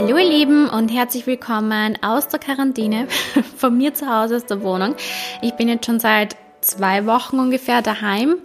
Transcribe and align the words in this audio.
Hallo 0.00 0.16
ihr 0.16 0.30
Lieben 0.30 0.68
und 0.68 0.90
herzlich 0.90 1.26
willkommen 1.26 1.98
aus 2.02 2.28
der 2.28 2.38
Quarantäne 2.38 3.08
von 3.56 3.76
mir 3.76 3.94
zu 3.94 4.06
Hause 4.06 4.36
aus 4.36 4.46
der 4.46 4.62
Wohnung. 4.62 4.94
Ich 5.42 5.54
bin 5.54 5.68
jetzt 5.68 5.86
schon 5.86 5.98
seit 5.98 6.36
zwei 6.60 7.06
Wochen 7.06 7.38
ungefähr 7.38 7.82
daheim. 7.82 8.36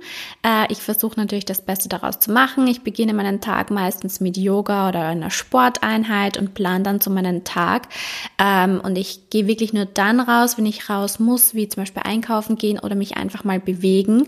Äh, 0.46 0.72
ich 0.72 0.80
versuche 0.80 1.20
natürlich 1.20 1.46
das 1.46 1.62
Beste 1.62 1.90
daraus 1.90 2.20
zu 2.20 2.32
machen. 2.32 2.68
Ich 2.68 2.82
beginne 2.82 3.14
meinen 3.14 3.42
Tag 3.42 3.72
meistens 3.72 4.20
mit 4.20 4.38
Yoga 4.38 4.90
oder 4.90 5.08
einer 5.08 5.30
Sporteinheit 5.30 6.38
und 6.38 6.54
plane 6.54 6.84
dann 6.84 7.02
so 7.02 7.10
meinen 7.10 7.44
Tag. 7.44 7.88
Ähm, 8.38 8.82
und 8.84 8.98
ich 8.98 9.30
gehe 9.30 9.48
wirklich 9.48 9.74
nur 9.74 9.86
dann 9.86 10.20
raus, 10.20 10.58
wenn 10.58 10.66
ich 10.66 10.90
raus 10.90 11.20
muss, 11.20 11.54
wie 11.54 11.68
zum 11.68 11.84
Beispiel 11.84 12.04
einkaufen 12.06 12.58
gehen 12.58 12.80
oder 12.80 12.96
mich 12.96 13.18
einfach 13.18 13.44
mal 13.44 13.60
bewegen, 13.60 14.28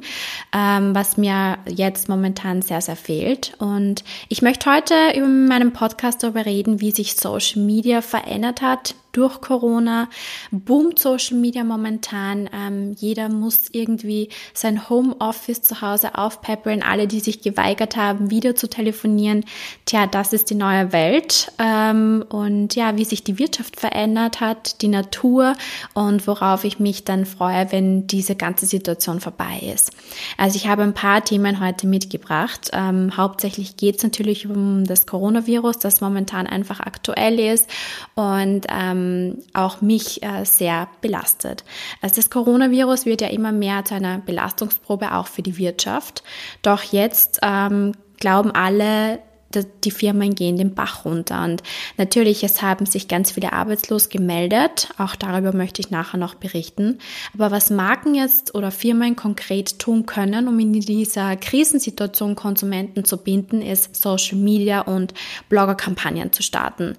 ähm, 0.54 0.95
was 0.95 1.17
mir 1.17 1.58
jetzt 1.67 2.09
momentan 2.09 2.62
sehr, 2.62 2.81
sehr 2.81 2.95
fehlt. 2.95 3.54
Und 3.59 4.04
ich 4.30 4.41
möchte 4.41 4.72
heute 4.72 4.95
in 5.13 5.48
meinem 5.48 5.73
Podcast 5.73 6.23
darüber 6.23 6.45
reden, 6.45 6.81
wie 6.81 6.91
sich 6.91 7.16
Social 7.16 7.62
Media 7.62 8.02
verändert 8.02 8.62
hat 8.62 8.95
durch 9.16 9.40
Corona 9.40 10.10
boomt 10.52 11.00
Social 11.00 11.38
Media 11.38 11.64
momentan. 11.64 12.50
Ähm, 12.54 12.96
jeder 12.98 13.30
muss 13.30 13.70
irgendwie 13.72 14.30
sein 14.54 14.90
Homeoffice 14.90 15.62
zu 15.62 15.82
Hause 15.82 16.18
aufpeppeln. 16.18 16.84
Alle, 16.84 17.08
die 17.08 17.22
sich 17.22 17.41
geweigert 17.41 17.96
haben, 17.96 18.30
wieder 18.30 18.55
zu 18.55 18.68
telefonieren. 18.68 19.46
Tja, 19.86 20.05
das 20.05 20.34
ist 20.34 20.50
die 20.50 20.55
neue 20.55 20.91
Welt. 20.91 21.52
Ähm, 21.60 22.26
und 22.28 22.76
ja, 22.76 22.98
wie 22.98 23.05
sich 23.05 23.24
die 23.24 23.40
Wirtschaft 23.40 23.80
verändert 23.80 24.41
hat, 24.41 24.82
die 24.82 24.90
Natur 24.90 25.55
und 25.94 26.27
worauf 26.27 26.66
ich 26.66 26.80
mich 26.80 27.05
dann 27.05 27.26
freue, 27.26 27.72
wenn 27.72 28.08
diese 28.08 28.36
ganze 28.36 28.66
Situation 28.66 29.22
vorbei 29.22 29.62
ist. 29.74 29.91
Also 30.38 30.58
ich 30.58 30.68
habe 30.68 30.84
ein 30.84 30.94
paar 30.94 31.24
Themen 31.24 31.62
heute 31.62 31.88
mitgebracht. 31.88 32.72
Ähm, 32.74 33.16
hauptsächlich 33.16 33.77
geht 33.77 33.98
es 33.98 34.04
natürlich 34.04 34.48
um 34.48 34.84
das 34.84 35.05
Coronavirus, 35.05 35.80
das 35.80 36.02
momentan 36.02 36.48
einfach 36.48 36.82
aktuell 36.82 37.40
ist 37.40 37.70
und 38.16 38.66
ähm, 38.70 39.04
ähm, 39.05 39.43
auch 39.53 39.81
mich 39.81 40.23
äh, 40.23 40.45
sehr 40.45 40.87
belastet. 41.01 41.63
Also 42.01 42.15
das 42.17 42.29
Coronavirus 42.29 43.05
wird 43.05 43.21
ja 43.21 43.29
immer 43.29 43.51
mehr 43.51 43.85
zu 43.85 43.95
einer 43.95 44.20
Belastungsprobe 44.20 45.13
auch 45.13 45.27
für 45.27 45.41
die 45.41 45.57
Wirtschaft. 45.57 46.23
Doch 46.61 46.84
jetzt 46.84 47.39
ähm, 47.41 47.93
glauben 48.17 48.51
alle, 48.51 49.20
die 49.63 49.91
Firmen 49.91 50.35
gehen 50.35 50.57
den 50.57 50.73
Bach 50.73 51.05
runter. 51.05 51.43
Und 51.43 51.63
natürlich, 51.98 52.43
es 52.43 52.61
haben 52.61 52.85
sich 52.85 53.07
ganz 53.07 53.31
viele 53.31 53.53
arbeitslos 53.53 54.09
gemeldet. 54.09 54.89
Auch 54.98 55.15
darüber 55.15 55.53
möchte 55.53 55.81
ich 55.81 55.91
nachher 55.91 56.17
noch 56.17 56.35
berichten. 56.35 56.99
Aber 57.34 57.51
was 57.51 57.70
Marken 57.70 58.15
jetzt 58.15 58.55
oder 58.55 58.71
Firmen 58.71 59.15
konkret 59.15 59.79
tun 59.79 60.05
können, 60.05 60.48
um 60.48 60.59
in 60.59 60.73
dieser 60.73 61.35
Krisensituation 61.35 62.35
Konsumenten 62.35 63.05
zu 63.05 63.17
binden, 63.17 63.61
ist 63.61 63.95
Social 63.95 64.38
Media 64.38 64.81
und 64.81 65.13
Blogger-Kampagnen 65.50 66.31
zu 66.31 66.44
starten. 66.44 66.95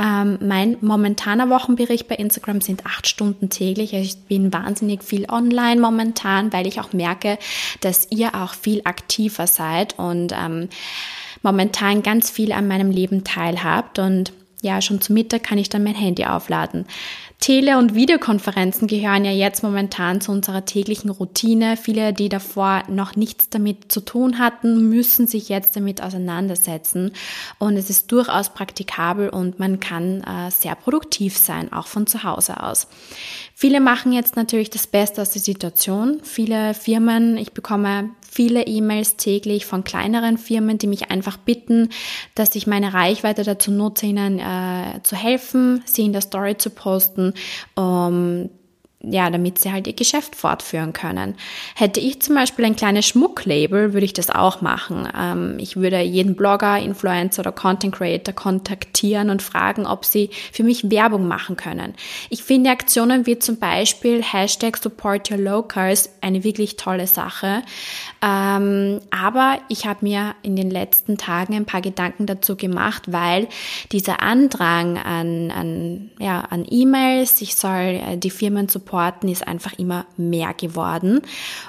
Ähm, 0.00 0.38
mein 0.40 0.76
momentaner 0.80 1.50
Wochenbericht 1.50 2.08
bei 2.08 2.14
Instagram 2.16 2.60
sind 2.60 2.86
acht 2.86 3.06
Stunden 3.06 3.50
täglich. 3.50 3.92
Ich 3.92 4.16
bin 4.24 4.52
wahnsinnig 4.52 5.02
viel 5.02 5.26
online 5.28 5.80
momentan, 5.80 6.52
weil 6.52 6.66
ich 6.66 6.80
auch 6.80 6.92
merke, 6.92 7.38
dass 7.80 8.08
ihr 8.10 8.34
auch 8.34 8.54
viel 8.54 8.82
aktiver 8.84 9.46
seid 9.46 9.98
und 9.98 10.32
ähm, 10.32 10.68
momentan 11.52 12.02
ganz 12.02 12.30
viel 12.30 12.52
an 12.52 12.68
meinem 12.68 12.90
Leben 12.90 13.24
teilhabt 13.24 13.98
und 13.98 14.32
ja, 14.60 14.82
schon 14.82 15.00
zu 15.00 15.12
Mittag 15.12 15.44
kann 15.44 15.58
ich 15.58 15.68
dann 15.68 15.84
mein 15.84 15.94
Handy 15.94 16.24
aufladen. 16.24 16.84
Tele- 17.38 17.78
und 17.78 17.94
Videokonferenzen 17.94 18.88
gehören 18.88 19.24
ja 19.24 19.30
jetzt 19.30 19.62
momentan 19.62 20.20
zu 20.20 20.32
unserer 20.32 20.64
täglichen 20.64 21.10
Routine. 21.10 21.76
Viele, 21.76 22.12
die 22.12 22.28
davor 22.28 22.82
noch 22.88 23.14
nichts 23.14 23.48
damit 23.48 23.92
zu 23.92 24.00
tun 24.00 24.40
hatten, 24.40 24.88
müssen 24.88 25.28
sich 25.28 25.48
jetzt 25.48 25.76
damit 25.76 26.02
auseinandersetzen. 26.02 27.12
Und 27.60 27.76
es 27.76 27.90
ist 27.90 28.10
durchaus 28.10 28.50
praktikabel 28.50 29.28
und 29.28 29.60
man 29.60 29.78
kann 29.78 30.24
äh, 30.24 30.50
sehr 30.50 30.74
produktiv 30.74 31.36
sein, 31.36 31.72
auch 31.72 31.86
von 31.86 32.08
zu 32.08 32.24
Hause 32.24 32.60
aus. 32.60 32.88
Viele 33.54 33.80
machen 33.80 34.12
jetzt 34.12 34.34
natürlich 34.34 34.70
das 34.70 34.88
Beste 34.88 35.22
aus 35.22 35.30
der 35.30 35.42
Situation. 35.42 36.18
Viele 36.24 36.74
Firmen, 36.74 37.36
ich 37.36 37.52
bekomme 37.52 38.10
viele 38.38 38.68
E-Mails 38.68 39.16
täglich 39.16 39.66
von 39.66 39.82
kleineren 39.82 40.38
Firmen, 40.38 40.78
die 40.78 40.86
mich 40.86 41.10
einfach 41.10 41.38
bitten, 41.38 41.88
dass 42.36 42.54
ich 42.54 42.68
meine 42.68 42.94
Reichweite 42.94 43.42
dazu 43.42 43.72
nutze, 43.72 44.06
ihnen 44.06 44.38
äh, 44.38 45.02
zu 45.02 45.16
helfen, 45.16 45.82
sie 45.86 46.04
in 46.04 46.12
der 46.12 46.20
Story 46.20 46.56
zu 46.56 46.70
posten, 46.70 47.34
um 47.74 48.48
ja, 49.10 49.30
damit 49.30 49.58
sie 49.58 49.72
halt 49.72 49.86
ihr 49.86 49.92
Geschäft 49.92 50.36
fortführen 50.36 50.92
können. 50.92 51.34
Hätte 51.74 52.00
ich 52.00 52.20
zum 52.20 52.34
Beispiel 52.34 52.64
ein 52.64 52.76
kleines 52.76 53.06
Schmucklabel, 53.06 53.92
würde 53.92 54.04
ich 54.04 54.12
das 54.12 54.30
auch 54.30 54.60
machen. 54.60 55.08
Ähm, 55.16 55.56
ich 55.58 55.76
würde 55.76 56.00
jeden 56.00 56.36
Blogger, 56.36 56.78
Influencer 56.78 57.40
oder 57.40 57.52
Content 57.52 57.94
Creator 57.94 58.34
kontaktieren 58.34 59.30
und 59.30 59.42
fragen, 59.42 59.86
ob 59.86 60.04
sie 60.04 60.30
für 60.52 60.62
mich 60.62 60.90
Werbung 60.90 61.26
machen 61.26 61.56
können. 61.56 61.94
Ich 62.30 62.42
finde 62.42 62.70
Aktionen 62.70 63.26
wie 63.26 63.38
zum 63.38 63.58
Beispiel 63.58 64.22
Hashtag 64.22 64.76
Support 64.76 65.30
Your 65.30 65.38
Locals 65.38 66.10
eine 66.20 66.44
wirklich 66.44 66.76
tolle 66.76 67.06
Sache. 67.06 67.62
Ähm, 68.22 69.00
aber 69.10 69.58
ich 69.68 69.86
habe 69.86 70.00
mir 70.02 70.34
in 70.42 70.56
den 70.56 70.70
letzten 70.70 71.18
Tagen 71.18 71.54
ein 71.54 71.66
paar 71.66 71.80
Gedanken 71.80 72.26
dazu 72.26 72.56
gemacht, 72.56 73.04
weil 73.06 73.48
dieser 73.92 74.22
Andrang 74.22 74.98
an, 74.98 75.50
an, 75.50 76.10
ja, 76.18 76.40
an 76.40 76.66
E-Mails, 76.68 77.40
ich 77.40 77.54
soll 77.54 78.00
äh, 78.06 78.16
die 78.16 78.30
Firmen 78.30 78.68
supporten, 78.68 78.97
supporten 78.98 79.28
ist 79.28 79.46
einfach 79.46 79.78
immer 79.78 80.06
mehr 80.16 80.54
geworden. 80.54 81.22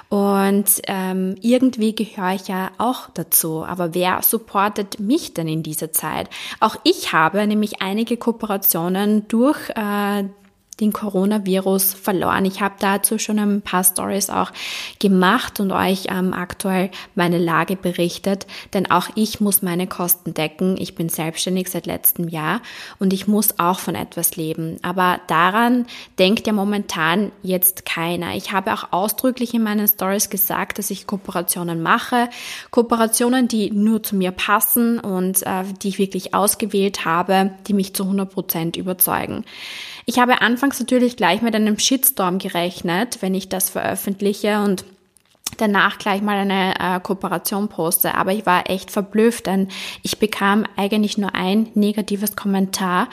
Und 0.08 0.82
ähm, 0.88 1.36
irgendwie 1.40 1.94
gehöre 1.94 2.34
ich 2.34 2.48
ja 2.48 2.70
auch 2.78 3.08
dazu. 3.14 3.64
Aber 3.64 3.94
wer 3.94 4.20
supportet 4.22 4.98
mich 4.98 5.34
denn 5.34 5.46
in 5.46 5.62
dieser 5.62 5.92
Zeit? 5.92 6.28
Auch 6.58 6.76
ich 6.82 7.12
habe 7.12 7.46
nämlich 7.46 7.80
einige 7.80 8.16
Kooperationen 8.16 9.28
durch 9.28 9.70
äh, 9.70 10.24
den 10.80 10.92
Coronavirus 10.92 11.94
verloren. 11.94 12.44
Ich 12.44 12.60
habe 12.60 12.74
dazu 12.78 13.18
schon 13.18 13.38
ein 13.38 13.62
paar 13.62 13.84
Stories 13.84 14.30
auch 14.30 14.52
gemacht 14.98 15.60
und 15.60 15.72
euch 15.72 16.06
ähm, 16.08 16.32
aktuell 16.32 16.90
meine 17.14 17.38
Lage 17.38 17.76
berichtet, 17.76 18.46
denn 18.72 18.90
auch 18.90 19.08
ich 19.14 19.40
muss 19.40 19.62
meine 19.62 19.86
Kosten 19.86 20.34
decken. 20.34 20.76
Ich 20.78 20.94
bin 20.94 21.08
selbstständig 21.08 21.68
seit 21.68 21.86
letztem 21.86 22.28
Jahr 22.28 22.62
und 22.98 23.12
ich 23.12 23.28
muss 23.28 23.58
auch 23.58 23.78
von 23.78 23.94
etwas 23.94 24.36
leben. 24.36 24.78
Aber 24.82 25.20
daran 25.26 25.86
denkt 26.18 26.46
ja 26.46 26.52
momentan 26.52 27.32
jetzt 27.42 27.84
keiner. 27.84 28.34
Ich 28.34 28.52
habe 28.52 28.72
auch 28.72 28.92
ausdrücklich 28.92 29.54
in 29.54 29.62
meinen 29.62 29.88
Stories 29.88 30.30
gesagt, 30.30 30.78
dass 30.78 30.90
ich 30.90 31.06
Kooperationen 31.06 31.82
mache, 31.82 32.28
Kooperationen, 32.70 33.48
die 33.48 33.70
nur 33.70 34.02
zu 34.02 34.16
mir 34.16 34.30
passen 34.30 34.98
und 34.98 35.42
äh, 35.42 35.64
die 35.82 35.88
ich 35.88 35.98
wirklich 35.98 36.34
ausgewählt 36.34 37.04
habe, 37.04 37.50
die 37.66 37.74
mich 37.74 37.94
zu 37.94 38.04
100 38.04 38.32
Prozent 38.32 38.76
überzeugen. 38.76 39.44
Ich 40.10 40.18
habe 40.18 40.40
anfangs 40.40 40.80
natürlich 40.80 41.16
gleich 41.16 41.40
mit 41.40 41.54
einem 41.54 41.78
Shitstorm 41.78 42.38
gerechnet, 42.38 43.18
wenn 43.20 43.32
ich 43.32 43.48
das 43.48 43.70
veröffentliche 43.70 44.58
und 44.58 44.84
danach 45.56 45.98
gleich 45.98 46.20
mal 46.20 46.36
eine 46.36 46.74
äh, 46.80 46.98
Kooperation 46.98 47.68
poste. 47.68 48.16
Aber 48.16 48.32
ich 48.32 48.44
war 48.44 48.68
echt 48.68 48.90
verblüfft, 48.90 49.46
denn 49.46 49.68
ich 50.02 50.18
bekam 50.18 50.64
eigentlich 50.76 51.16
nur 51.16 51.36
ein 51.36 51.68
negatives 51.74 52.34
Kommentar. 52.34 53.08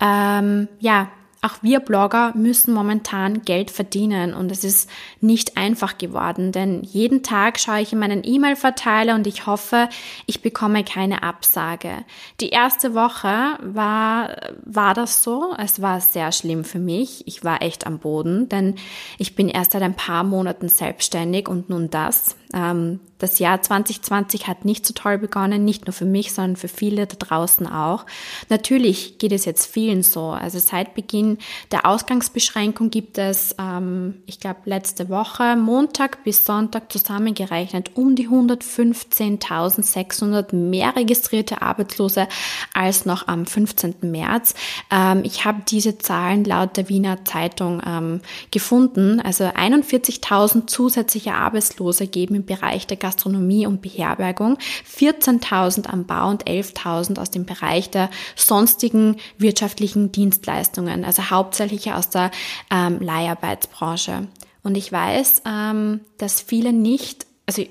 Ähm, 0.00 0.68
ja, 0.80 1.10
auch 1.40 1.62
wir 1.62 1.80
Blogger 1.80 2.32
müssen 2.34 2.74
momentan 2.74 3.42
Geld 3.42 3.70
verdienen 3.70 4.34
und 4.34 4.50
es 4.50 4.64
ist 4.64 4.90
nicht 5.20 5.56
einfach 5.56 5.98
geworden, 5.98 6.52
denn 6.52 6.82
jeden 6.82 7.22
Tag 7.22 7.60
schaue 7.60 7.80
ich 7.80 7.92
in 7.92 7.98
meinen 7.98 8.22
E-Mail-Verteiler 8.24 9.14
und 9.14 9.26
ich 9.26 9.46
hoffe, 9.46 9.88
ich 10.26 10.42
bekomme 10.42 10.82
keine 10.84 11.22
Absage. 11.22 12.04
Die 12.40 12.48
erste 12.48 12.94
Woche 12.94 13.58
war, 13.62 14.36
war 14.64 14.94
das 14.94 15.22
so. 15.22 15.54
Es 15.58 15.80
war 15.80 16.00
sehr 16.00 16.32
schlimm 16.32 16.64
für 16.64 16.80
mich. 16.80 17.26
Ich 17.26 17.44
war 17.44 17.62
echt 17.62 17.86
am 17.86 17.98
Boden, 17.98 18.48
denn 18.48 18.74
ich 19.18 19.36
bin 19.36 19.48
erst 19.48 19.72
seit 19.72 19.82
ein 19.82 19.94
paar 19.94 20.24
Monaten 20.24 20.68
selbstständig 20.68 21.48
und 21.48 21.70
nun 21.70 21.90
das. 21.90 22.36
Ähm, 22.52 23.00
das 23.18 23.38
Jahr 23.38 23.60
2020 23.60 24.46
hat 24.46 24.64
nicht 24.64 24.86
so 24.86 24.94
toll 24.94 25.18
begonnen, 25.18 25.64
nicht 25.64 25.86
nur 25.86 25.92
für 25.92 26.04
mich, 26.04 26.32
sondern 26.32 26.56
für 26.56 26.68
viele 26.68 27.06
da 27.06 27.16
draußen 27.18 27.66
auch. 27.66 28.06
Natürlich 28.48 29.18
geht 29.18 29.32
es 29.32 29.44
jetzt 29.44 29.66
vielen 29.66 30.02
so. 30.02 30.30
Also 30.30 30.58
seit 30.58 30.94
Beginn 30.94 31.38
der 31.72 31.86
Ausgangsbeschränkung 31.86 32.90
gibt 32.90 33.18
es, 33.18 33.54
ähm, 33.58 34.22
ich 34.26 34.40
glaube, 34.40 34.60
letzte 34.64 35.08
Woche, 35.08 35.56
Montag 35.56 36.22
bis 36.24 36.44
Sonntag 36.44 36.92
zusammengerechnet, 36.92 37.92
um 37.94 38.14
die 38.14 38.28
115.600 38.28 40.54
mehr 40.54 40.94
registrierte 40.94 41.62
Arbeitslose 41.62 42.28
als 42.74 43.04
noch 43.04 43.26
am 43.26 43.46
15. 43.46 43.96
März. 44.02 44.54
Ähm, 44.90 45.22
ich 45.24 45.44
habe 45.44 45.62
diese 45.68 45.98
Zahlen 45.98 46.44
laut 46.44 46.76
der 46.76 46.88
Wiener 46.88 47.24
Zeitung 47.24 47.82
ähm, 47.84 48.20
gefunden. 48.50 49.20
Also 49.20 49.44
41.000 49.44 50.66
zusätzliche 50.66 51.34
Arbeitslose 51.34 52.06
geben 52.06 52.36
im 52.36 52.44
Bereich 52.44 52.86
der 52.86 52.96
Gastronomie 53.08 53.66
und 53.66 53.80
Beherbergung, 53.80 54.58
14.000 54.86 55.86
am 55.86 56.04
Bau 56.04 56.28
und 56.28 56.44
11.000 56.44 57.18
aus 57.18 57.30
dem 57.30 57.46
Bereich 57.46 57.90
der 57.90 58.10
sonstigen 58.36 59.16
wirtschaftlichen 59.38 60.12
Dienstleistungen, 60.12 61.06
also 61.06 61.30
hauptsächlich 61.30 61.90
aus 61.92 62.10
der 62.10 62.30
ähm, 62.70 63.00
Leiharbeitsbranche. 63.00 64.28
Und 64.62 64.76
ich 64.76 64.92
weiß, 64.92 65.42
ähm, 65.46 66.00
dass 66.18 66.42
viele 66.42 66.74
nicht, 66.74 67.26
also 67.46 67.64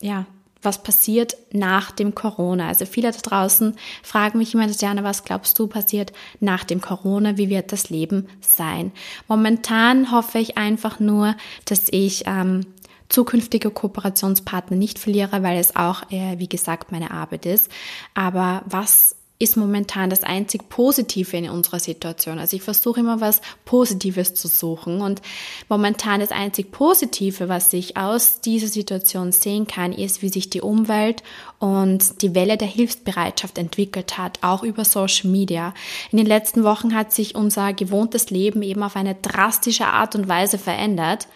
ja, 0.00 0.26
was 0.62 0.82
passiert 0.82 1.36
nach 1.52 1.90
dem 1.90 2.14
Corona. 2.14 2.68
Also 2.68 2.84
viele 2.84 3.10
da 3.10 3.18
draußen 3.18 3.74
fragen 4.02 4.38
mich 4.38 4.54
immer, 4.54 4.66
Tatjana, 4.68 5.02
was 5.02 5.24
glaubst 5.24 5.58
du 5.58 5.66
passiert 5.66 6.12
nach 6.38 6.64
dem 6.64 6.80
Corona? 6.80 7.38
Wie 7.38 7.48
wird 7.48 7.72
das 7.72 7.90
Leben 7.90 8.28
sein? 8.40 8.92
Momentan 9.26 10.12
hoffe 10.12 10.38
ich 10.38 10.58
einfach 10.58 11.00
nur, 11.00 11.34
dass 11.64 11.88
ich 11.90 12.24
ähm, 12.26 12.66
zukünftige 13.10 13.70
Kooperationspartner 13.70 14.76
nicht 14.76 14.98
verliere, 14.98 15.42
weil 15.42 15.58
es 15.58 15.76
auch, 15.76 16.10
äh, 16.10 16.38
wie 16.38 16.48
gesagt, 16.48 16.92
meine 16.92 17.10
Arbeit 17.10 17.44
ist. 17.44 17.68
Aber 18.14 18.62
was 18.66 19.16
ist 19.40 19.56
momentan 19.56 20.10
das 20.10 20.22
einzig 20.22 20.68
Positive 20.68 21.34
in 21.34 21.48
unserer 21.48 21.80
Situation. 21.80 22.38
Also 22.38 22.56
ich 22.56 22.62
versuche 22.62 23.00
immer 23.00 23.22
was 23.22 23.40
Positives 23.64 24.34
zu 24.34 24.48
suchen 24.48 25.00
und 25.00 25.22
momentan 25.70 26.20
das 26.20 26.30
einzig 26.30 26.70
Positive, 26.70 27.48
was 27.48 27.72
ich 27.72 27.96
aus 27.96 28.42
dieser 28.42 28.68
Situation 28.68 29.32
sehen 29.32 29.66
kann, 29.66 29.92
ist, 29.92 30.20
wie 30.20 30.28
sich 30.28 30.50
die 30.50 30.60
Umwelt 30.60 31.22
und 31.58 32.20
die 32.20 32.34
Welle 32.34 32.58
der 32.58 32.68
Hilfsbereitschaft 32.68 33.56
entwickelt 33.56 34.18
hat, 34.18 34.38
auch 34.42 34.62
über 34.62 34.84
Social 34.84 35.30
Media. 35.30 35.72
In 36.12 36.18
den 36.18 36.26
letzten 36.26 36.62
Wochen 36.62 36.94
hat 36.94 37.14
sich 37.14 37.34
unser 37.34 37.72
gewohntes 37.72 38.28
Leben 38.28 38.62
eben 38.62 38.82
auf 38.82 38.94
eine 38.94 39.14
drastische 39.14 39.86
Art 39.86 40.14
und 40.14 40.28
Weise 40.28 40.58
verändert, 40.58 41.28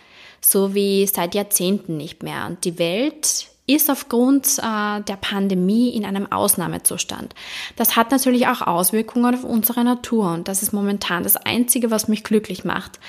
so 0.44 0.74
wie 0.74 1.06
seit 1.06 1.34
Jahrzehnten 1.34 1.96
nicht 1.96 2.22
mehr. 2.22 2.46
Und 2.46 2.64
die 2.64 2.78
Welt 2.78 3.48
ist 3.66 3.90
aufgrund 3.90 4.58
äh, 4.58 5.00
der 5.00 5.16
Pandemie 5.18 5.88
in 5.88 6.04
einem 6.04 6.30
Ausnahmezustand. 6.30 7.34
Das 7.76 7.96
hat 7.96 8.10
natürlich 8.10 8.46
auch 8.46 8.60
Auswirkungen 8.60 9.34
auf 9.34 9.42
unsere 9.42 9.84
Natur 9.84 10.32
und 10.32 10.48
das 10.48 10.62
ist 10.62 10.74
momentan 10.74 11.22
das 11.22 11.36
Einzige, 11.36 11.90
was 11.90 12.06
mich 12.06 12.24
glücklich 12.24 12.64
macht. 12.64 13.00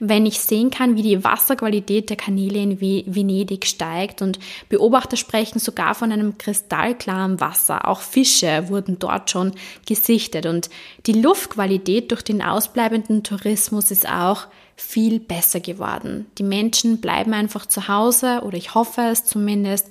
Wenn 0.00 0.26
ich 0.26 0.40
sehen 0.40 0.70
kann, 0.70 0.96
wie 0.96 1.02
die 1.02 1.24
Wasserqualität 1.24 2.10
der 2.10 2.18
Kanäle 2.18 2.58
in 2.58 2.80
Venedig 2.80 3.64
steigt 3.64 4.20
und 4.20 4.38
Beobachter 4.68 5.16
sprechen 5.16 5.60
sogar 5.60 5.94
von 5.94 6.12
einem 6.12 6.36
kristallklaren 6.36 7.40
Wasser. 7.40 7.88
Auch 7.88 8.02
Fische 8.02 8.68
wurden 8.68 8.98
dort 8.98 9.30
schon 9.30 9.52
gesichtet 9.86 10.44
und 10.44 10.68
die 11.06 11.14
Luftqualität 11.14 12.10
durch 12.10 12.22
den 12.22 12.42
ausbleibenden 12.42 13.24
Tourismus 13.24 13.90
ist 13.90 14.08
auch 14.08 14.46
viel 14.76 15.20
besser 15.20 15.60
geworden. 15.60 16.26
Die 16.38 16.42
Menschen 16.42 17.00
bleiben 17.00 17.34
einfach 17.34 17.66
zu 17.66 17.88
Hause 17.88 18.42
oder 18.44 18.56
ich 18.56 18.74
hoffe 18.74 19.02
es 19.02 19.24
zumindest. 19.24 19.88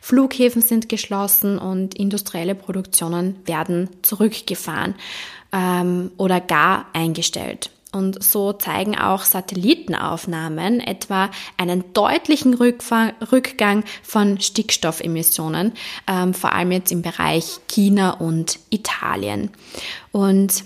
Flughäfen 0.00 0.62
sind 0.62 0.88
geschlossen 0.88 1.58
und 1.58 1.94
industrielle 1.94 2.54
Produktionen 2.54 3.36
werden 3.46 3.88
zurückgefahren 4.02 4.94
ähm, 5.52 6.10
oder 6.16 6.40
gar 6.40 6.86
eingestellt. 6.92 7.70
Und 7.94 8.22
so 8.22 8.52
zeigen 8.52 8.98
auch 8.98 9.22
Satellitenaufnahmen 9.22 10.80
etwa 10.80 11.30
einen 11.56 11.84
deutlichen 11.92 12.54
Rückgang 12.54 13.84
von 14.02 14.40
Stickstoffemissionen, 14.40 15.72
ähm, 16.06 16.34
vor 16.34 16.52
allem 16.52 16.72
jetzt 16.72 16.92
im 16.92 17.02
Bereich 17.02 17.60
China 17.68 18.10
und 18.10 18.58
Italien. 18.70 19.50
Und 20.12 20.64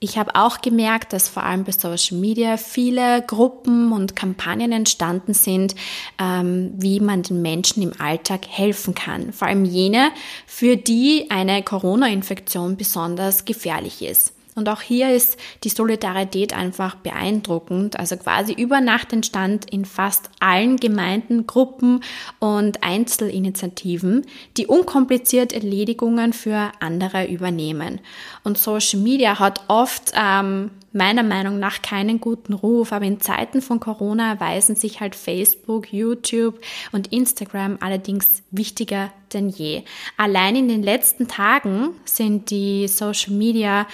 ich 0.00 0.16
habe 0.16 0.36
auch 0.36 0.60
gemerkt, 0.60 1.12
dass 1.12 1.28
vor 1.28 1.42
allem 1.42 1.64
bei 1.64 1.72
Social 1.72 2.18
Media 2.18 2.56
viele 2.56 3.22
Gruppen 3.22 3.90
und 3.90 4.14
Kampagnen 4.14 4.70
entstanden 4.70 5.34
sind, 5.34 5.74
ähm, 6.20 6.72
wie 6.76 7.00
man 7.00 7.24
den 7.24 7.42
Menschen 7.42 7.82
im 7.82 8.00
Alltag 8.00 8.46
helfen 8.48 8.94
kann. 8.94 9.32
Vor 9.32 9.48
allem 9.48 9.64
jene, 9.64 10.10
für 10.46 10.76
die 10.76 11.26
eine 11.30 11.64
Corona-Infektion 11.64 12.76
besonders 12.76 13.44
gefährlich 13.44 14.02
ist. 14.02 14.37
Und 14.54 14.68
auch 14.68 14.80
hier 14.80 15.14
ist 15.14 15.36
die 15.64 15.68
Solidarität 15.68 16.52
einfach 16.52 16.96
beeindruckend. 16.96 17.98
Also 17.98 18.16
quasi 18.16 18.52
über 18.52 18.80
Nacht 18.80 19.12
entstand 19.12 19.70
in 19.70 19.84
fast 19.84 20.30
allen 20.40 20.76
Gemeinden, 20.76 21.46
Gruppen 21.46 22.02
und 22.40 22.82
Einzelinitiativen, 22.82 24.26
die 24.56 24.66
unkompliziert 24.66 25.52
Erledigungen 25.52 26.32
für 26.32 26.72
andere 26.80 27.26
übernehmen. 27.26 28.00
Und 28.44 28.58
Social 28.58 29.00
Media 29.00 29.38
hat 29.38 29.62
oft 29.68 30.12
ähm, 30.14 30.70
meiner 30.92 31.22
Meinung 31.22 31.58
nach 31.58 31.82
keinen 31.82 32.20
guten 32.20 32.52
Ruf, 32.54 32.92
aber 32.92 33.04
in 33.04 33.20
Zeiten 33.20 33.60
von 33.62 33.80
Corona 33.80 34.32
erweisen 34.32 34.76
sich 34.76 35.00
halt 35.00 35.14
Facebook, 35.14 35.92
YouTube 35.92 36.60
und 36.92 37.12
Instagram 37.12 37.78
allerdings 37.80 38.42
wichtiger 38.50 39.12
denn 39.32 39.48
je. 39.48 39.82
Allein 40.16 40.56
in 40.56 40.68
den 40.68 40.82
letzten 40.82 41.28
Tagen 41.28 41.90
sind 42.04 42.50
die 42.50 42.88
Social 42.88 43.34
Media 43.34 43.86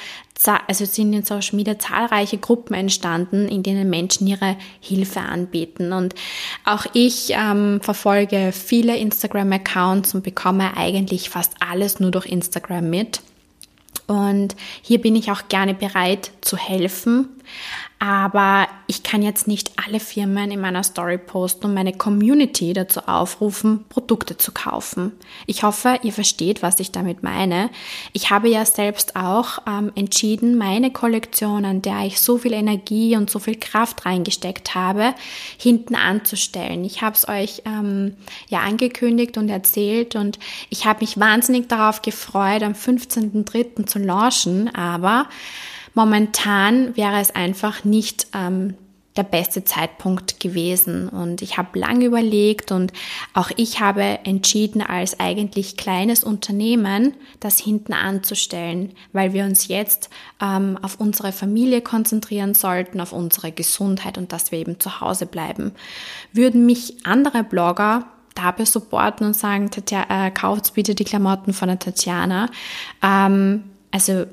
also 0.67 0.85
sind 0.85 1.13
in 1.13 1.23
Social 1.23 1.57
Media 1.57 1.79
zahlreiche 1.79 2.39
Gruppen 2.39 2.75
entstanden, 2.75 3.49
in 3.49 3.63
denen 3.63 3.89
Menschen 3.89 4.27
ihre 4.27 4.57
Hilfe 4.81 5.21
anbieten. 5.21 5.93
Und 5.93 6.15
auch 6.65 6.87
ich 6.93 7.31
ähm, 7.31 7.81
verfolge 7.81 8.53
viele 8.53 8.97
Instagram-Accounts 8.97 10.15
und 10.15 10.25
bekomme 10.25 10.77
eigentlich 10.77 11.31
fast 11.31 11.55
alles 11.61 12.01
nur 12.01 12.11
durch 12.11 12.27
Instagram 12.27 12.91
mit. 12.91 13.21
Und 14.07 14.57
hier 14.83 15.01
bin 15.01 15.17
ich 15.17 15.31
auch 15.31 15.49
gerne 15.49 15.75
bereit 15.75 16.31
zu 16.41 16.57
helfen. 16.57 17.29
Aber 18.01 18.69
ich 18.87 19.03
kann 19.03 19.23
jetzt 19.23 19.49
nicht 19.49 19.73
alle 19.83 19.99
Firmen 19.99 20.51
in 20.51 20.61
meiner 20.61 20.83
Story 20.83 21.17
posten 21.17 21.67
und 21.67 21.75
meine 21.75 21.95
Community 21.95 22.75
dazu 22.75 23.01
aufrufen, 23.07 23.87
Produkte 23.89 24.37
zu 24.37 24.53
kaufen. 24.53 25.13
Ich 25.47 25.63
hoffe, 25.63 26.01
ihr 26.03 26.13
versteht, 26.13 26.63
was 26.63 26.81
ich 26.81 26.93
damit 26.93 27.23
meine. 27.23 27.71
Ich 28.13 28.31
habe 28.31 28.51
ja 28.51 28.67
selbst 28.67 29.17
auch 29.17 29.59
ähm, 29.67 29.91
entschieden, 29.95 30.59
meine 30.59 30.91
Kollektion, 30.91 31.65
an 31.65 31.81
der 31.81 32.01
ich 32.05 32.21
so 32.21 32.37
viel 32.37 32.53
Energie 32.53 33.17
und 33.17 33.31
so 33.31 33.39
viel 33.39 33.59
Kraft 33.59 34.05
reingesteckt 34.05 34.75
habe, 34.75 35.15
hinten 35.57 35.95
anzustellen. 35.95 36.85
Ich 36.85 37.01
habe 37.01 37.17
es 37.17 37.27
euch 37.27 37.63
ähm, 37.65 38.17
ja 38.49 38.61
angekündigt 38.61 39.39
und 39.39 39.49
erzählt 39.49 40.15
und 40.15 40.39
ich 40.69 40.85
habe 40.85 41.01
mich 41.01 41.19
wahnsinnig 41.19 41.69
darauf 41.69 42.03
gefreut, 42.03 42.63
am 42.65 42.73
15.03. 42.73 43.87
zu 43.95 44.07
launchen, 44.07 44.75
aber 44.75 45.27
Momentan 45.95 46.97
wäre 46.97 47.21
es 47.21 47.35
einfach 47.35 47.85
nicht 47.85 48.27
ähm, 48.35 48.75
der 49.17 49.23
beste 49.23 49.63
Zeitpunkt 49.63 50.41
gewesen. 50.41 51.09
Und 51.09 51.41
ich 51.41 51.57
habe 51.57 51.79
lange 51.79 52.07
überlegt 52.07 52.73
und 52.73 52.93
auch 53.33 53.53
ich 53.57 53.79
habe 53.79 54.19
entschieden, 54.25 54.83
als 54.83 55.21
eigentlich 55.21 55.77
kleines 55.77 56.25
Unternehmen 56.25 57.15
das 57.39 57.61
hinten 57.61 57.93
anzustellen, 57.93 58.93
weil 59.13 59.33
wir 59.33 59.45
uns 59.45 59.69
jetzt 59.69 60.11
ähm, 60.43 60.77
auf 60.83 60.99
unsere 60.99 61.31
Familie 61.31 61.81
konzentrieren 61.81 62.55
sollten, 62.55 63.01
auf 63.01 63.13
unsere 63.13 63.53
Gesundheit 63.53 64.19
und 64.19 64.33
dass 64.33 64.51
wir 64.51 64.59
eben 64.59 64.81
zu 64.81 65.01
Hause 65.01 65.27
bleiben. 65.27 65.71
Würden 66.33 66.67
mich 66.67 67.07
andere 67.07 67.45
Blogger 67.45 68.07
dabei 68.35 68.65
supporten 68.65 69.29
und 69.29 69.37
sagen, 69.37 69.71
äh, 69.93 70.33
kauft 70.33 70.75
bitte 70.75 70.97
die 70.97 71.05
Klamotten 71.05 71.53
von 71.53 71.69
der 71.69 71.79
Tatjana. 71.79 72.49
Ähm, 73.01 73.63
also 73.95 74.27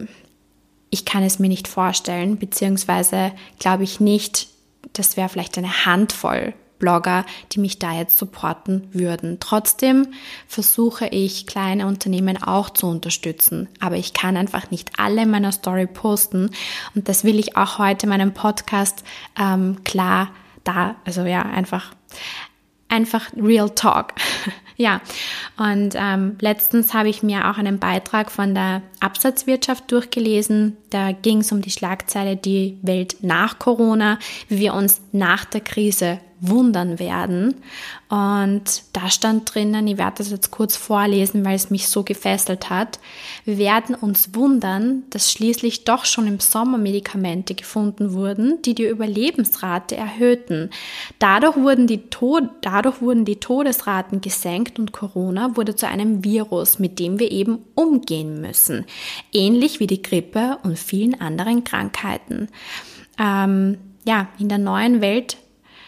ich 0.89 1.06
kann 1.06 1.22
es 1.22 1.38
mir 1.38 1.50
nicht 1.50 1.68
vorstellen, 1.68 2.38
beziehungsweise 2.38 3.32
glaube 3.60 3.84
ich 3.84 4.00
nicht, 4.00 4.48
das 4.94 5.18
wäre 5.18 5.30
vielleicht 5.30 5.56
eine 5.60 5.86
Handvoll 5.86 6.56
Blogger, 6.80 7.27
die 7.51 7.60
mich 7.60 7.77
da 7.77 7.94
jetzt 7.94 8.18
supporten 8.18 8.88
würden. 8.91 9.38
Trotzdem 9.39 10.08
versuche 10.48 11.06
ich, 11.10 11.46
kleine 11.46 11.86
Unternehmen 11.86 12.41
auch 12.41 12.72
zu 12.72 12.88
unterstützen, 12.88 13.70
aber 13.80 13.98
ich 13.98 14.13
kann 14.13 14.36
einfach 14.36 14.72
nicht 14.72 14.94
alle 14.98 15.22
in 15.22 15.30
meiner 15.30 15.51
Story 15.51 15.86
posten 15.86 16.50
und 16.96 17.08
das 17.08 17.24
will 17.24 17.38
ich 17.38 17.56
auch 17.56 17.77
heute 17.77 18.08
in 18.08 18.10
meinem 18.10 18.34
Podcast 18.34 19.03
ähm, 19.39 19.84
klar 19.84 20.32
da, 20.63 20.96
also 21.06 21.22
ja, 21.22 21.44
einfach 21.44 21.94
einfach 22.89 23.32
Real 23.38 23.70
Talk. 23.70 24.13
ja, 24.82 25.02
und 25.58 25.94
ähm, 25.96 26.38
letztens 26.40 26.94
habe 26.94 27.10
ich 27.10 27.22
mir 27.22 27.50
auch 27.50 27.58
einen 27.58 27.78
Beitrag 27.78 28.32
von 28.32 28.56
der 28.56 28.82
Absatzwirtschaft 29.00 29.92
durchgelesen. 29.92 30.78
Da 30.90 31.12
ging 31.12 31.40
es 31.40 31.52
um 31.52 31.62
die 31.62 31.70
Schlagzeile 31.70 32.36
Die 32.36 32.80
Welt 32.82 33.18
nach 33.22 33.60
Corona, 33.60 34.18
wie 34.50 34.60
wir 34.60 34.74
uns 34.74 35.02
nach 35.12 35.46
der 35.46 35.62
Krise 35.62 36.20
wundern 36.41 36.98
werden. 36.98 37.55
Und 38.10 38.83
da 38.93 39.10
stand 39.10 39.53
drinnen, 39.53 39.88
ich 39.88 39.98
werde 39.98 40.17
das 40.17 40.31
jetzt 40.31 40.50
kurz 40.51 40.75
vorlesen, 40.75 41.45
weil 41.45 41.55
es 41.55 41.69
mich 41.69 41.88
so 41.88 42.03
gefesselt 42.03 42.69
hat. 42.69 43.00
Wir 43.45 43.60
werden 43.60 43.95
uns 43.95 44.33
wundern, 44.33 45.03
dass 45.12 45.31
schließlich 45.31 45.86
doch 45.86 46.03
schon 46.05 46.27
im 46.27 46.39
Sommer 46.39 46.79
Medikamente 46.79 47.53
gefunden 47.53 48.13
wurden, 48.13 48.62
die 48.63 48.74
die 48.74 48.88
Überlebensrate 48.88 49.95
erhöhten. 49.95 50.71
Dadurch 51.19 51.55
wurden 51.57 51.86
die, 51.86 52.10
Tod 52.10 52.43
dadurch 52.62 53.01
wurden 53.01 53.24
die 53.24 53.39
Todesraten 53.39 54.19
gesenkt 54.19 54.79
und 54.79 54.91
Corona 54.91 55.55
wurde 55.55 55.75
zu 55.75 55.88
einem 55.88 56.24
Virus, 56.24 56.79
mit 56.79 56.98
dem 56.98 57.19
wir 57.19 57.31
eben 57.31 57.60
umgehen 57.75 58.41
müssen. 58.41 58.86
Ähnlich 59.31 59.79
wie 59.79 59.88
die 59.88 60.01
Grippe 60.01 60.57
und 60.63 60.77
vielen 60.77 61.21
anderen 61.21 61.63
Krankheiten. 61.63 62.50
Ähm, 63.19 63.77
ja, 64.05 64.27
in 64.39 64.50
der 64.50 64.57
neuen 64.57 65.01
Welt 65.01 65.38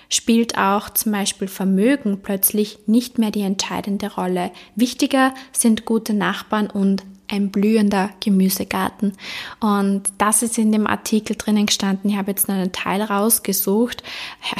spielt 0.10 0.57
auch 0.57 0.89
zum 0.89 1.12
Beispiel 1.12 1.48
Vermögen 1.48 2.22
plötzlich 2.22 2.79
nicht 2.88 3.17
mehr 3.17 3.31
die 3.31 3.41
entscheidende 3.41 4.13
Rolle. 4.13 4.51
Wichtiger 4.75 5.33
sind 5.51 5.86
gute 5.86 6.13
Nachbarn 6.13 6.69
und 6.69 7.03
ein 7.33 7.50
blühender 7.50 8.12
Gemüsegarten. 8.19 9.13
Und 9.60 10.03
das 10.19 10.43
ist 10.43 10.57
in 10.57 10.72
dem 10.72 10.86
Artikel 10.86 11.36
drinnen 11.36 11.65
gestanden. 11.65 12.12
Ich 12.12 12.17
habe 12.17 12.31
jetzt 12.31 12.48
nur 12.48 12.57
einen 12.57 12.72
Teil 12.72 13.01
rausgesucht. 13.01 14.03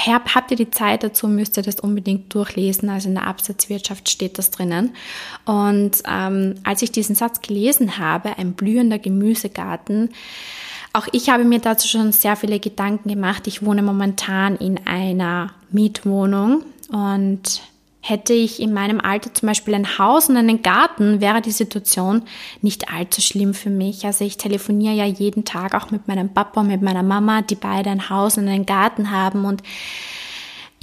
Habt 0.06 0.52
ihr 0.52 0.58
die 0.58 0.72
Zeit 0.72 1.04
dazu, 1.04 1.28
müsst 1.28 1.58
ihr 1.58 1.64
das 1.64 1.80
unbedingt 1.80 2.34
durchlesen. 2.34 2.90
Also 2.90 3.10
in 3.10 3.16
der 3.16 3.28
Absatzwirtschaft 3.28 4.10
steht 4.10 4.40
das 4.40 4.50
drinnen. 4.50 4.96
Und 5.46 6.02
ähm, 6.10 6.56
als 6.64 6.82
ich 6.82 6.92
diesen 6.92 7.16
Satz 7.16 7.42
gelesen 7.42 8.00
habe, 8.00 8.38
ein 8.40 8.54
blühender 8.54 8.98
Gemüsegarten, 8.98 10.10
auch 10.94 11.08
ich 11.12 11.30
habe 11.30 11.44
mir 11.44 11.60
dazu 11.60 11.88
schon 11.88 12.12
sehr 12.12 12.36
viele 12.36 12.60
Gedanken 12.60 13.10
gemacht. 13.10 13.48
Ich 13.48 13.66
wohne 13.66 13.82
momentan 13.82 14.56
in 14.56 14.86
einer 14.86 15.52
Mietwohnung 15.72 16.64
und 16.90 17.62
Hätte 18.06 18.34
ich 18.34 18.62
in 18.62 18.74
meinem 18.74 19.00
Alter 19.00 19.34
zum 19.34 19.48
Beispiel 19.48 19.74
ein 19.76 19.98
Haus 19.98 20.28
und 20.28 20.36
einen 20.36 20.62
Garten, 20.62 21.22
wäre 21.22 21.40
die 21.40 21.52
Situation 21.52 22.24
nicht 22.62 22.92
allzu 22.92 23.22
schlimm 23.22 23.54
für 23.54 23.70
mich. 23.70 24.06
Also 24.06 24.26
ich 24.26 24.36
telefoniere 24.36 24.94
ja 24.94 25.06
jeden 25.06 25.46
Tag 25.46 25.74
auch 25.74 25.90
mit 25.90 26.06
meinem 26.10 26.28
Papa 26.28 26.60
und 26.60 26.68
mit 26.68 26.82
meiner 26.82 27.02
Mama, 27.02 27.44
die 27.44 27.56
beide 27.56 27.92
ein 27.92 28.10
Haus 28.10 28.38
und 28.38 28.50
einen 28.50 28.66
Garten 28.66 29.10
haben 29.10 29.46
und 29.46 29.64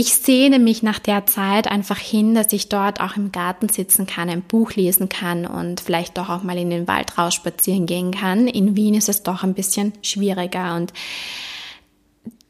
ich 0.01 0.15
sehne 0.15 0.59
mich 0.59 0.83
nach 0.83 0.99
der 0.99 1.27
Zeit 1.27 1.71
einfach 1.71 1.99
hin, 1.99 2.35
dass 2.35 2.55
ich 2.55 2.71
dort 2.71 3.03
auch 3.03 3.17
im 3.17 3.33
Garten 3.33 3.69
sitzen 3.69 4.07
kann, 4.07 4.31
ein 4.31 4.41
Buch 4.41 4.73
lesen 4.73 5.11
kann 5.11 5.45
und 5.45 5.83
vielleicht 5.83 6.17
doch 6.17 6.31
auch 6.31 6.43
mal 6.43 6.57
in 6.57 6.71
den 6.71 6.89
Wald 6.89 7.19
raus 7.19 7.35
spazieren 7.35 7.85
gehen 7.85 8.11
kann. 8.11 8.49
In 8.49 8.77
Wien 8.77 8.95
ist 8.95 9.11
es 9.11 9.23
doch 9.23 9.43
ein 9.43 9.53
bisschen 9.53 9.93
schwieriger 10.01 10.75
und 10.77 10.95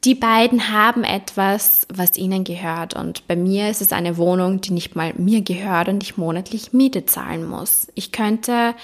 die 0.05 0.15
beiden 0.15 0.71
haben 0.71 1.03
etwas, 1.03 1.87
was 1.93 2.17
ihnen 2.17 2.45
gehört. 2.45 2.93
Und 2.93 3.27
bei 3.27 3.35
mir 3.35 3.69
ist 3.69 3.81
es 3.81 3.91
eine 3.91 4.15
Wohnung, 4.15 4.61
die 4.61 4.71
nicht 4.71 4.95
mal 4.95 5.13
mir 5.17 5.41
gehört 5.41 5.89
und 5.89 6.01
ich 6.03 6.15
monatlich 6.15 6.71
Miete 6.71 7.05
zahlen 7.05 7.45
muss. 7.45 7.87
Ich 7.95 8.13
könnte 8.13 8.75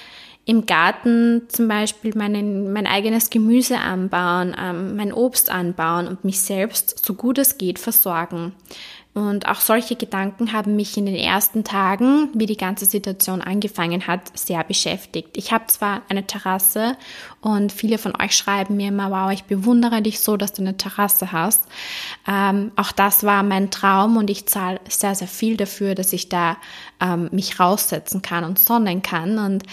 im 0.48 0.64
Garten 0.64 1.42
zum 1.48 1.68
Beispiel 1.68 2.16
meinen, 2.16 2.72
mein 2.72 2.86
eigenes 2.86 3.28
Gemüse 3.28 3.76
anbauen, 3.80 4.56
ähm, 4.58 4.96
mein 4.96 5.12
Obst 5.12 5.50
anbauen 5.50 6.08
und 6.08 6.24
mich 6.24 6.40
selbst 6.40 7.04
so 7.04 7.12
gut 7.12 7.36
es 7.36 7.58
geht 7.58 7.78
versorgen. 7.78 8.54
Und 9.12 9.46
auch 9.46 9.60
solche 9.60 9.94
Gedanken 9.94 10.52
haben 10.54 10.74
mich 10.74 10.96
in 10.96 11.04
den 11.04 11.16
ersten 11.16 11.64
Tagen, 11.64 12.30
wie 12.32 12.46
die 12.46 12.56
ganze 12.56 12.86
Situation 12.86 13.42
angefangen 13.42 14.06
hat, 14.06 14.38
sehr 14.38 14.64
beschäftigt. 14.64 15.36
Ich 15.36 15.52
habe 15.52 15.66
zwar 15.66 16.00
eine 16.08 16.26
Terrasse 16.26 16.96
und 17.42 17.70
viele 17.70 17.98
von 17.98 18.14
euch 18.18 18.34
schreiben 18.34 18.76
mir 18.76 18.88
immer, 18.88 19.10
wow, 19.10 19.30
ich 19.30 19.44
bewundere 19.44 20.00
dich 20.00 20.20
so, 20.20 20.38
dass 20.38 20.54
du 20.54 20.62
eine 20.62 20.78
Terrasse 20.78 21.30
hast. 21.30 21.64
Ähm, 22.26 22.72
auch 22.76 22.92
das 22.92 23.22
war 23.22 23.42
mein 23.42 23.70
Traum 23.70 24.16
und 24.16 24.30
ich 24.30 24.46
zahle 24.46 24.80
sehr, 24.88 25.14
sehr 25.14 25.28
viel 25.28 25.58
dafür, 25.58 25.94
dass 25.94 26.14
ich 26.14 26.30
da 26.30 26.56
ähm, 27.00 27.28
mich 27.32 27.60
raussetzen 27.60 28.22
kann 28.22 28.44
und 28.44 28.58
sonnen 28.58 29.02
kann. 29.02 29.38
Und 29.38 29.64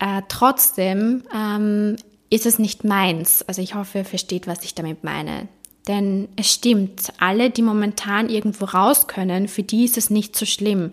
äh, 0.00 0.22
trotzdem 0.28 1.22
ähm, 1.34 1.96
ist 2.30 2.46
es 2.46 2.58
nicht 2.58 2.84
meins. 2.84 3.42
Also 3.42 3.62
ich 3.62 3.74
hoffe, 3.74 3.98
ihr 3.98 4.04
versteht, 4.04 4.46
was 4.46 4.64
ich 4.64 4.74
damit 4.74 5.04
meine. 5.04 5.48
Denn 5.86 6.28
es 6.36 6.52
stimmt, 6.52 7.12
alle, 7.18 7.50
die 7.50 7.62
momentan 7.62 8.28
irgendwo 8.28 8.64
raus 8.66 9.06
können, 9.06 9.48
für 9.48 9.62
die 9.62 9.84
ist 9.84 9.96
es 9.96 10.10
nicht 10.10 10.36
so 10.36 10.46
schlimm. 10.46 10.92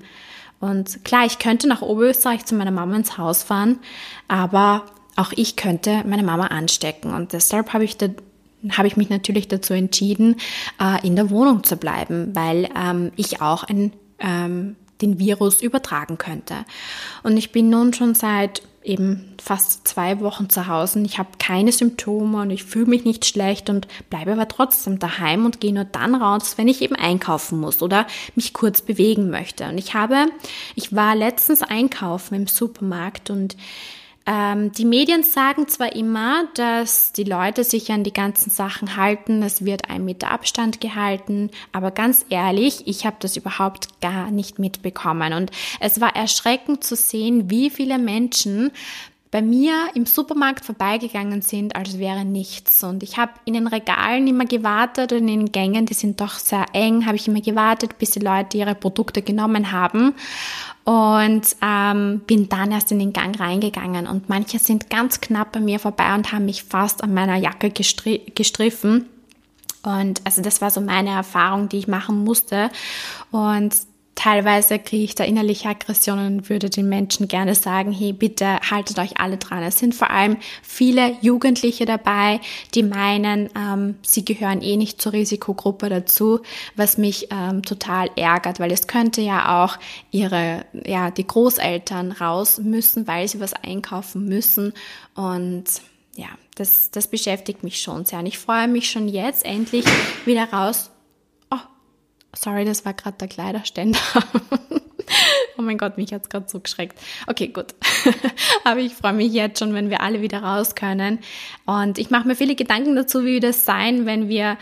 Und 0.60 1.04
klar, 1.04 1.26
ich 1.26 1.40
könnte 1.40 1.68
nach 1.68 1.82
Oberösterreich 1.82 2.46
zu 2.46 2.56
meiner 2.56 2.72
Mama 2.72 2.96
ins 2.96 3.18
Haus 3.18 3.44
fahren, 3.44 3.80
aber 4.28 4.86
auch 5.16 5.32
ich 5.36 5.56
könnte 5.56 6.04
meine 6.06 6.24
Mama 6.24 6.48
anstecken. 6.48 7.14
Und 7.14 7.34
deshalb 7.34 7.74
habe 7.74 7.84
ich 7.84 7.98
da 7.98 8.10
habe 8.72 8.88
ich 8.88 8.98
mich 8.98 9.10
natürlich 9.10 9.48
dazu 9.48 9.74
entschieden, 9.74 10.36
äh, 10.82 11.06
in 11.06 11.16
der 11.16 11.30
Wohnung 11.30 11.64
zu 11.64 11.78
bleiben, 11.78 12.36
weil 12.36 12.70
ähm, 12.76 13.12
ich 13.16 13.40
auch 13.40 13.64
ein, 13.64 13.94
ähm, 14.20 14.76
den 15.02 15.20
Virus 15.20 15.62
übertragen 15.62 16.18
könnte. 16.18 16.66
Und 17.22 17.38
ich 17.38 17.52
bin 17.52 17.70
nun 17.70 17.94
schon 17.94 18.16
seit 18.16 18.64
eben 18.88 19.36
fast 19.42 19.88
zwei 19.88 20.20
Wochen 20.22 20.50
zu 20.50 20.68
Hause. 20.68 21.02
Ich 21.02 21.20
habe 21.20 21.30
keine 21.40 21.72
Symptome 21.72 22.42
und 22.42 22.50
ich 22.50 22.64
fühle 22.64 22.88
mich 22.88 23.04
nicht 23.04 23.26
schlecht 23.26 23.70
und 23.70 23.88
bleibe 24.10 24.32
aber 24.32 24.48
trotzdem 24.48 24.98
daheim 24.98 25.46
und 25.46 25.60
gehe 25.60 25.74
nur 25.74 25.84
dann 25.84 26.16
raus, 26.16 26.58
wenn 26.58 26.68
ich 26.68 26.82
eben 26.82 26.96
einkaufen 26.96 27.60
muss 27.60 27.82
oder 27.82 28.08
mich 28.36 28.54
kurz 28.54 28.82
bewegen 28.82 29.30
möchte. 29.30 29.66
Und 29.66 29.78
ich 29.78 29.94
habe, 29.94 30.28
ich 30.76 30.96
war 30.96 31.16
letztens 31.16 31.62
einkaufen 31.62 32.36
im 32.36 32.48
Supermarkt 32.48 33.30
und 33.30 33.58
ähm, 34.28 34.74
die 34.74 34.84
Medien 34.84 35.24
sagen 35.24 35.70
zwar 35.70 35.96
immer, 35.96 36.50
dass 36.56 37.14
die 37.14 37.24
Leute 37.24 37.64
sich 37.64 37.92
an 37.94 38.04
die 38.04 38.12
ganzen 38.12 38.50
Sachen 38.50 38.98
halten, 38.98 39.42
es 39.42 39.64
wird 39.64 39.90
ein 39.90 40.04
Meter 40.04 40.32
Abstand 40.32 40.82
gehalten, 40.82 41.50
aber 41.72 41.92
ganz 41.92 42.26
ehrlich, 42.30 42.86
ich 42.88 43.06
habe 43.06 43.16
das 43.22 43.38
überhaupt 43.38 44.02
gar 44.02 44.30
nicht 44.30 44.60
mitbekommen. 44.60 45.32
Und 45.32 45.52
es 45.80 46.02
war 46.02 46.14
erschreckend 46.14 46.84
zu 46.84 46.98
sehen, 46.98 47.50
wie 47.50 47.70
viele 47.70 47.98
Menschen 47.98 48.72
bei 49.32 49.42
mir 49.42 49.90
im 49.94 50.06
Supermarkt 50.06 50.64
vorbeigegangen 50.64 51.42
sind, 51.42 51.76
als 51.76 51.98
wäre 51.98 52.24
nichts. 52.24 52.84
Und 52.84 53.04
ich 53.04 53.18
habe 53.18 53.34
in 53.46 53.54
den 53.54 53.68
Regalen 53.68 54.28
immer 54.28 54.46
gewartet 54.46 55.12
und 55.12 55.28
in 55.28 55.28
den 55.28 55.52
Gängen, 55.52 55.86
die 55.86 55.94
sind 55.94 56.22
doch 56.22 56.34
sehr 56.34 56.66
eng, 56.74 57.06
habe 57.06 57.18
ich 57.18 57.28
immer 57.28 57.42
gewartet, 57.42 57.98
bis 57.98 58.12
die 58.12 58.20
Leute 58.20 58.58
ihre 58.58 58.76
Produkte 58.76 59.22
genommen 59.22 59.72
haben 59.72 60.16
und 60.86 61.56
ähm, 61.62 62.22
bin 62.26 62.48
dann 62.48 62.72
erst 62.72 62.94
in 62.94 63.00
den 63.00 63.12
Gang 63.12 63.38
reingegangen. 63.38 64.08
Und 64.08 64.30
manche 64.30 64.60
sind 64.60 64.90
ganz 64.90 65.20
knapp 65.20 65.52
bei 65.52 65.60
mir 65.60 65.80
vorbei 65.80 66.16
und 66.16 66.32
haben 66.32 66.46
mich 66.46 66.64
fast 66.64 67.04
an 67.04 67.14
meiner 67.14 67.36
Jacke 67.36 67.70
gestri 67.70 68.32
gestriffen. 68.34 69.08
Und 69.84 70.22
also 70.24 70.42
das 70.42 70.62
war 70.62 70.72
so 70.72 70.80
meine 70.80 71.10
Erfahrung, 71.10 71.68
die 71.68 71.80
ich 71.80 71.88
machen 71.88 72.24
musste. 72.24 72.70
Und 73.32 73.76
teilweise 74.18 74.80
kriege 74.80 75.04
ich 75.04 75.16
da 75.16 75.24
innerliche 75.24 75.70
Aggressionen 75.70 76.40
und 76.40 76.50
würde 76.50 76.70
den 76.72 76.90
Menschen 76.90 77.28
gerne 77.28 77.54
sagen, 77.54 77.92
hey, 77.92 78.14
bitte 78.14 78.60
haltet 78.70 78.98
euch 78.98 79.20
alle 79.20 79.38
dran. 79.38 79.62
Es 79.64 79.78
sind 79.78 79.94
vor 79.94 80.10
allem 80.10 80.38
viele 80.64 81.16
Jugendliche 81.22 81.86
dabei, 81.86 82.42
die 82.74 82.82
meinen, 82.82 83.50
ähm, 83.56 83.96
sie 84.02 84.26
gehören 84.26 84.62
eh 84.62 84.76
nicht 84.76 85.00
zur 85.00 85.14
Risikogruppe 85.14 85.88
dazu, 85.90 86.40
was 86.76 86.98
mich 86.98 87.28
ähm, 87.32 87.62
total 87.62 88.10
ärgert, 88.16 88.60
weil 88.60 88.72
es 88.72 88.88
könnte 88.88 89.22
ja 89.22 89.64
auch 89.64 89.78
ihre, 90.10 90.66
ja, 90.84 91.12
die 91.12 91.28
Großeltern 91.28 92.12
raus 92.12 92.58
müssen, 92.58 93.08
weil 93.08 93.28
sie 93.28 93.40
was 93.40 93.54
einkaufen 93.54 94.26
müssen 94.26 94.74
und 95.14 95.66
ja, 96.16 96.30
das, 96.56 96.90
das 96.90 97.08
beschäftigt 97.08 97.64
mich 97.64 97.80
schon 97.80 98.06
sehr. 98.06 98.18
Und 98.18 98.26
ich 98.26 98.40
freue 98.40 98.68
mich 98.68 98.90
schon 98.90 99.08
jetzt 99.08 99.46
endlich 99.46 99.86
wieder 100.26 100.52
raus 100.52 100.90
Sorry, 102.38 102.66
das 102.66 102.86
war 102.86 102.94
gerade 102.94 103.18
der 103.18 103.28
Kleiderständer. 103.28 104.00
oh 105.58 105.62
mein 105.62 105.78
Gott, 105.78 105.98
mich 105.98 106.14
hat's 106.14 106.30
gerade 106.30 106.48
so 106.48 106.60
geschreckt. 106.60 107.00
Okay, 107.26 107.48
gut. 107.48 107.74
Aber 108.64 108.80
ich 108.80 108.94
freue 108.94 109.14
mich 109.14 109.34
jetzt 109.34 109.60
schon, 109.60 109.74
wenn 109.74 109.90
wir 109.90 110.02
alle 110.02 110.22
wieder 110.22 110.44
raus 110.44 110.76
können. 110.76 111.20
Und 111.66 111.98
ich 111.98 112.10
mache 112.10 112.28
mir 112.28 112.36
viele 112.36 112.56
Gedanken 112.56 112.96
dazu, 112.96 113.26
wie 113.26 113.40
das 113.40 113.66
sein, 113.66 114.06
wenn 114.06 114.30
wir 114.30 114.58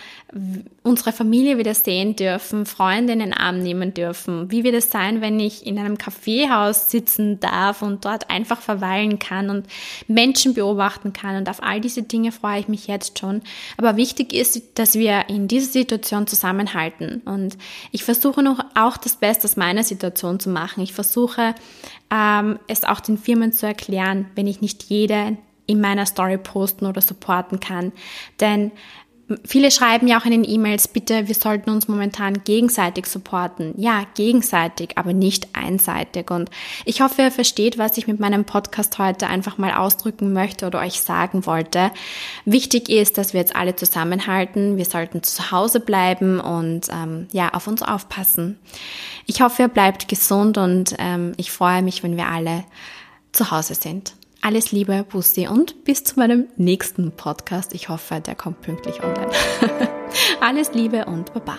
unsere 0.84 1.12
Familie 1.12 1.58
wieder 1.58 1.74
sehen 1.74 2.16
dürfen, 2.16 2.66
Freunde 2.66 3.14
in 3.14 3.20
den 3.20 3.34
Arm 3.34 3.60
nehmen 3.60 3.94
dürfen. 3.94 4.52
Wie 4.52 4.64
wird 4.64 4.76
es 4.76 4.92
sein, 4.92 5.22
wenn 5.22 5.40
ich 5.40 5.66
in 5.66 5.80
einem 5.80 5.98
Kaffeehaus 5.98 6.92
sitzen 6.92 7.40
darf 7.40 7.82
und 7.82 8.06
dort 8.06 8.30
einfach 8.30 8.60
verweilen 8.60 9.20
kann 9.20 9.50
und 9.50 9.68
Menschen 10.08 10.54
beobachten 10.54 11.14
kann. 11.14 11.38
Und 11.38 11.50
auf 11.50 11.64
all 11.64 11.80
diese 11.80 12.04
Dinge 12.04 12.32
freue 12.32 12.60
ich 12.60 12.68
mich 12.68 12.88
jetzt 12.88 13.20
schon. 13.20 13.42
Aber 13.78 13.98
wichtig 13.98 14.34
ist, 14.34 14.62
dass 14.76 14.96
wir 14.96 15.30
in 15.30 15.48
dieser 15.48 15.72
Situation 15.72 16.28
zusammenhalten. 16.28 17.22
Und 17.26 17.58
ich 17.92 18.04
versuche 18.04 18.44
noch 18.44 18.60
auch 18.76 18.98
das 18.98 19.16
Beste 19.16 19.46
aus 19.46 19.58
meiner 19.58 19.84
Situation 19.84 20.40
zu 20.40 20.50
machen. 20.50 20.84
Ich 20.84 20.94
versuche 20.94 21.56
ähm, 22.16 22.60
es 22.68 22.84
auch 22.84 23.00
den 23.00 23.18
Firmen 23.18 23.52
zu 23.52 23.66
erklären, 23.66 24.28
wenn 24.36 24.48
ich 24.48 24.62
nicht 24.62 24.84
jede 24.84 25.38
in 25.68 25.82
meiner 25.82 26.06
Story 26.06 26.38
posten 26.38 26.86
oder 26.86 27.02
supporten 27.02 27.60
kann. 27.60 27.92
Denn 28.40 28.72
Viele 29.44 29.72
schreiben 29.72 30.08
ja 30.08 30.20
auch 30.20 30.26
in 30.26 30.32
den 30.32 30.44
E-Mails, 30.48 30.88
bitte, 30.88 31.28
wir 31.28 31.34
sollten 31.34 31.72
uns 31.72 31.88
momentan 31.88 32.44
gegenseitig 32.44 33.08
supporten. 33.08 33.74
Ja, 33.76 34.04
gegenseitig, 34.14 34.98
aber 35.00 35.14
nicht 35.14 35.48
einseitig. 35.54 36.30
Und 36.30 36.52
ich 36.86 37.02
hoffe, 37.02 37.24
ihr 37.24 37.32
versteht, 37.32 37.80
was 37.80 37.98
ich 37.98 38.06
mit 38.08 38.20
meinem 38.20 38.46
Podcast 38.46 39.00
heute 39.00 39.26
einfach 39.26 39.58
mal 39.58 39.74
ausdrücken 39.74 40.32
möchte 40.32 40.68
oder 40.68 40.80
euch 40.80 41.02
sagen 41.02 41.48
wollte. 41.48 41.90
Wichtig 42.46 42.88
ist, 42.88 43.18
dass 43.18 43.34
wir 43.34 43.40
jetzt 43.40 43.56
alle 43.56 43.76
zusammenhalten. 43.76 44.78
Wir 44.78 44.86
sollten 44.86 45.24
zu 45.24 45.50
Hause 45.50 45.80
bleiben 45.80 46.40
und 46.40 46.90
ähm, 46.92 47.28
ja, 47.32 47.52
auf 47.54 47.66
uns 47.66 47.82
aufpassen. 47.82 48.60
Ich 49.26 49.42
hoffe, 49.42 49.64
ihr 49.64 49.70
bleibt 49.70 50.08
gesund 50.08 50.60
und 50.60 50.96
ähm, 51.00 51.34
ich 51.38 51.52
freue 51.52 51.82
mich, 51.82 52.04
wenn 52.04 52.16
wir 52.16 52.28
alle 52.28 52.64
zu 53.32 53.50
Hause 53.50 53.74
sind. 53.74 54.14
Alles 54.46 54.72
Liebe, 54.72 55.04
Bussi 55.10 55.48
und 55.48 55.84
bis 55.86 56.04
zu 56.04 56.20
meinem 56.20 56.46
nächsten 56.56 57.12
Podcast. 57.12 57.74
Ich 57.74 57.90
hoffe, 57.90 58.22
der 58.22 58.36
kommt 58.36 58.62
pünktlich 58.62 59.02
online. 59.02 59.32
Alles 60.40 60.72
Liebe 60.72 61.06
und 61.06 61.34
Baba. 61.34 61.58